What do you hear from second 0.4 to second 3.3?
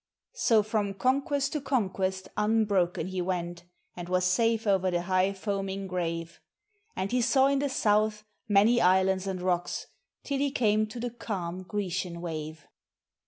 from conquest to conquest unbroken he